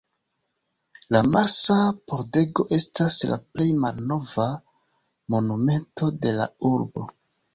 La 1.15 1.19
Marsa 1.33 1.75
Pordego 2.11 2.63
estas 2.77 3.17
la 3.31 3.37
plej 3.51 3.67
malnova 3.83 4.47
monumento 5.35 6.09
de 6.25 6.33
la 6.39 6.49
urbo. 6.71 7.07